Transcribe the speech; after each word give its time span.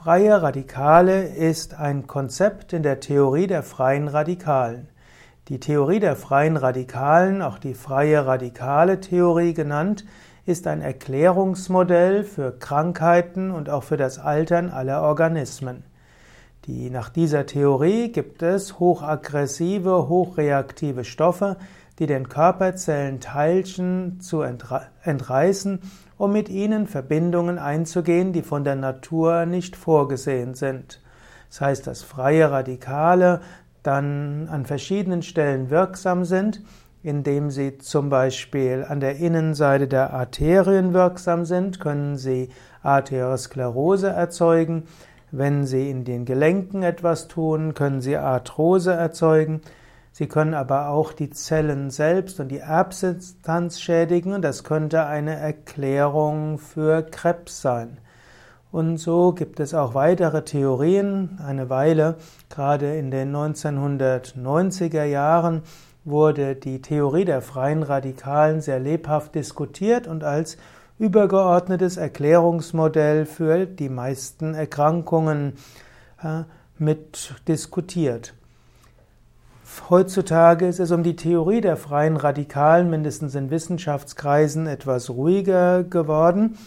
Freie 0.00 0.40
Radikale 0.40 1.24
ist 1.24 1.74
ein 1.74 2.06
Konzept 2.06 2.72
in 2.72 2.84
der 2.84 3.00
Theorie 3.00 3.48
der 3.48 3.64
freien 3.64 4.06
Radikalen. 4.06 4.86
Die 5.48 5.58
Theorie 5.58 5.98
der 5.98 6.14
freien 6.14 6.56
Radikalen, 6.56 7.42
auch 7.42 7.58
die 7.58 7.74
freie 7.74 8.24
radikale 8.24 9.00
Theorie 9.00 9.54
genannt, 9.54 10.04
ist 10.46 10.68
ein 10.68 10.82
Erklärungsmodell 10.82 12.22
für 12.22 12.52
Krankheiten 12.56 13.50
und 13.50 13.70
auch 13.70 13.82
für 13.82 13.96
das 13.96 14.20
Altern 14.20 14.70
aller 14.70 15.02
Organismen. 15.02 15.82
Die, 16.66 16.90
nach 16.90 17.08
dieser 17.08 17.46
Theorie 17.46 18.12
gibt 18.12 18.44
es 18.44 18.78
hochaggressive, 18.78 20.08
hochreaktive 20.08 21.02
Stoffe, 21.02 21.56
die 21.98 22.06
den 22.06 22.28
Körperzellen 22.28 23.20
Teilchen 23.20 24.20
zu 24.20 24.42
entreißen, 24.42 25.80
um 26.16 26.32
mit 26.32 26.48
ihnen 26.48 26.86
Verbindungen 26.86 27.58
einzugehen, 27.58 28.32
die 28.32 28.42
von 28.42 28.64
der 28.64 28.76
Natur 28.76 29.46
nicht 29.46 29.76
vorgesehen 29.76 30.54
sind. 30.54 31.00
Das 31.48 31.60
heißt, 31.60 31.86
dass 31.86 32.02
freie 32.02 32.50
Radikale 32.50 33.40
dann 33.82 34.48
an 34.50 34.66
verschiedenen 34.66 35.22
Stellen 35.22 35.70
wirksam 35.70 36.24
sind, 36.24 36.62
indem 37.02 37.50
sie 37.50 37.78
zum 37.78 38.10
Beispiel 38.10 38.84
an 38.86 39.00
der 39.00 39.16
Innenseite 39.16 39.88
der 39.88 40.12
Arterien 40.12 40.92
wirksam 40.92 41.44
sind, 41.44 41.80
können 41.80 42.16
sie 42.16 42.50
Arteriosklerose 42.82 44.08
erzeugen. 44.08 44.84
Wenn 45.30 45.64
sie 45.64 45.90
in 45.90 46.04
den 46.04 46.24
Gelenken 46.24 46.82
etwas 46.82 47.28
tun, 47.28 47.74
können 47.74 48.00
sie 48.00 48.16
Arthrose 48.16 48.92
erzeugen. 48.92 49.60
Sie 50.18 50.26
können 50.26 50.54
aber 50.54 50.88
auch 50.88 51.12
die 51.12 51.30
Zellen 51.30 51.90
selbst 51.90 52.40
und 52.40 52.48
die 52.48 52.58
Erbsubstanz 52.58 53.80
schädigen 53.80 54.32
und 54.32 54.42
das 54.42 54.64
könnte 54.64 55.06
eine 55.06 55.36
Erklärung 55.36 56.58
für 56.58 57.02
Krebs 57.04 57.62
sein. 57.62 57.98
Und 58.72 58.96
so 58.96 59.30
gibt 59.30 59.60
es 59.60 59.74
auch 59.74 59.94
weitere 59.94 60.42
Theorien. 60.42 61.38
Eine 61.46 61.70
Weile, 61.70 62.16
gerade 62.50 62.96
in 62.96 63.12
den 63.12 63.32
1990er 63.32 65.04
Jahren, 65.04 65.62
wurde 66.04 66.56
die 66.56 66.82
Theorie 66.82 67.24
der 67.24 67.40
freien 67.40 67.84
Radikalen 67.84 68.60
sehr 68.60 68.80
lebhaft 68.80 69.36
diskutiert 69.36 70.08
und 70.08 70.24
als 70.24 70.56
übergeordnetes 70.98 71.96
Erklärungsmodell 71.96 73.24
für 73.24 73.66
die 73.66 73.88
meisten 73.88 74.54
Erkrankungen 74.54 75.52
äh, 76.20 76.42
mit 76.76 77.36
diskutiert. 77.46 78.34
Heutzutage 79.90 80.66
ist 80.66 80.80
es 80.80 80.90
um 80.90 81.02
die 81.02 81.16
Theorie 81.16 81.60
der 81.60 81.76
freien 81.76 82.16
Radikalen, 82.16 82.90
mindestens 82.90 83.34
in 83.34 83.50
Wissenschaftskreisen, 83.50 84.66
etwas 84.66 85.10
ruhiger 85.10 85.82
geworden, 85.82 86.58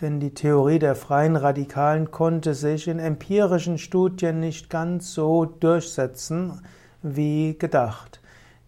denn 0.00 0.20
die 0.20 0.34
Theorie 0.34 0.78
der 0.78 0.94
freien 0.94 1.36
Radikalen 1.36 2.10
konnte 2.10 2.54
sich 2.54 2.86
in 2.88 2.98
empirischen 2.98 3.78
Studien 3.78 4.40
nicht 4.40 4.68
ganz 4.68 5.12
so 5.14 5.46
durchsetzen 5.46 6.60
wie 7.02 7.56
gedacht. 7.58 8.20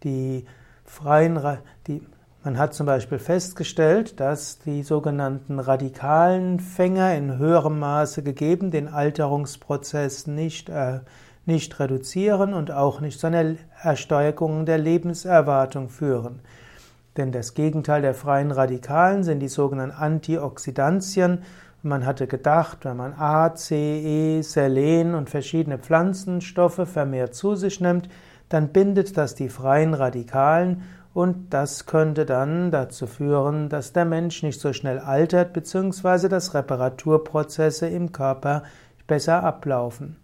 Die 0.05 0.47
freien, 0.85 1.39
die, 1.87 2.01
man 2.45 2.57
hat 2.57 2.73
zum 2.73 2.87
Beispiel 2.87 3.19
festgestellt, 3.19 4.21
dass 4.21 4.59
die 4.59 4.83
sogenannten 4.83 5.59
radikalen 5.59 6.61
Fänger 6.61 7.15
in 7.15 7.37
höherem 7.37 7.79
Maße 7.79 8.23
gegeben 8.23 8.71
den 8.71 8.89
Alterungsprozess 8.89 10.27
nicht 10.27 10.71
äh, 10.71 11.01
nicht 11.49 11.81
reduzieren 11.81 12.55
und 12.55 12.71
auch 12.71 13.01
nicht 13.01 13.19
zu 13.19 13.27
einer 13.27 13.57
Ersteigerung 13.83 14.67
der 14.67 14.79
Lebenserwartung 14.79 15.89
führen. 15.89 16.41
Denn 17.17 17.33
das 17.33 17.55
Gegenteil 17.55 18.03
der 18.03 18.15
freien 18.15 18.53
Radikalen 18.53 19.25
sind 19.25 19.41
die 19.41 19.49
sogenannten 19.49 19.97
Antioxidantien. 19.97 21.43
Man 21.83 22.07
hatte 22.07 22.29
gedacht, 22.29 22.85
wenn 22.85 22.97
man 22.97 23.15
A, 23.15 23.55
C, 23.55 23.75
E, 24.37 24.43
Selen 24.43 25.15
und 25.15 25.31
verschiedene 25.31 25.79
Pflanzenstoffe 25.79 26.87
vermehrt 26.87 27.35
zu 27.35 27.57
sich 27.57 27.81
nimmt, 27.81 28.09
dann 28.49 28.69
bindet 28.69 29.17
das 29.17 29.35
die 29.35 29.49
freien 29.49 29.95
Radikalen 29.95 30.83
und 31.15 31.53
das 31.53 31.87
könnte 31.87 32.27
dann 32.27 32.71
dazu 32.71 33.07
führen, 33.07 33.69
dass 33.69 33.93
der 33.93 34.05
Mensch 34.05 34.43
nicht 34.43 34.61
so 34.61 34.73
schnell 34.73 34.99
altert, 34.99 35.53
beziehungsweise 35.53 36.29
dass 36.29 36.55
Reparaturprozesse 36.55 37.89
im 37.89 38.13
Körper 38.13 38.63
besser 39.07 39.43
ablaufen. 39.43 40.17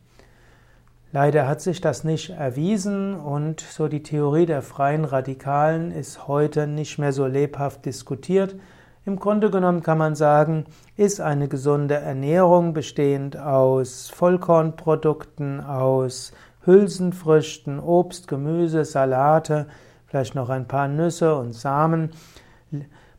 Leider 1.14 1.46
hat 1.46 1.60
sich 1.60 1.80
das 1.80 2.02
nicht 2.02 2.30
erwiesen 2.30 3.14
und 3.14 3.60
so 3.60 3.86
die 3.86 4.02
Theorie 4.02 4.46
der 4.46 4.62
freien 4.62 5.04
Radikalen 5.04 5.92
ist 5.92 6.26
heute 6.26 6.66
nicht 6.66 6.98
mehr 6.98 7.12
so 7.12 7.24
lebhaft 7.26 7.86
diskutiert. 7.86 8.56
Im 9.06 9.20
Grunde 9.20 9.48
genommen 9.48 9.84
kann 9.84 9.96
man 9.96 10.16
sagen, 10.16 10.64
ist 10.96 11.20
eine 11.20 11.46
gesunde 11.46 11.94
Ernährung 11.94 12.72
bestehend 12.72 13.36
aus 13.36 14.10
Vollkornprodukten, 14.10 15.60
aus 15.60 16.32
Hülsenfrüchten, 16.64 17.78
Obst, 17.78 18.26
Gemüse, 18.26 18.84
Salate, 18.84 19.68
vielleicht 20.08 20.34
noch 20.34 20.48
ein 20.48 20.66
paar 20.66 20.88
Nüsse 20.88 21.36
und 21.36 21.52
Samen. 21.52 22.10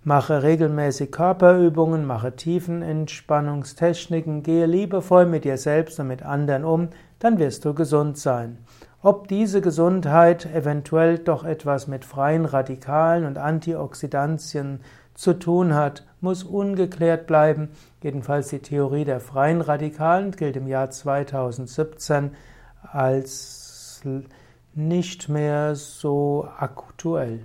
Mache 0.08 0.44
regelmäßig 0.44 1.12
Körperübungen, 1.12 2.06
mache 2.06 2.36
Tiefenentspannungstechniken, 2.36 4.44
gehe 4.44 4.68
liebevoll 4.68 5.26
mit 5.26 5.46
dir 5.46 5.58
selbst 5.58 6.00
und 6.00 6.06
mit 6.06 6.22
anderen 6.22 6.64
um, 6.64 6.90
dann 7.18 7.40
wirst 7.40 7.66
du 7.66 7.74
gesund 7.74 8.20
sein. 8.20 8.60
Ob 9.02 9.28
diese 9.28 9.62
Gesundheit 9.62 10.46
eventuell 10.46 11.18
doch 11.18 11.44
etwas 11.44 11.88
mit 11.88 12.06
freien 12.06 12.46
Radikalen 12.46 13.26
und 13.26 13.40
Antioxidantien 13.40 14.82
zu 15.16 15.34
tun 15.34 15.74
hat, 15.74 16.06
muss 16.22 16.44
ungeklärt 16.44 17.26
bleiben. 17.26 17.70
Jedenfalls 18.04 18.50
die 18.50 18.60
Theorie 18.60 19.06
der 19.06 19.20
freien 19.20 19.62
Radikalen 19.62 20.34
gilt 20.34 20.56
im 20.56 20.68
Jahr 20.68 20.92
2017 20.92 22.30
als 22.84 24.04
nicht 24.76 25.30
mehr 25.30 25.74
so 25.74 26.48
aktuell. 26.60 27.40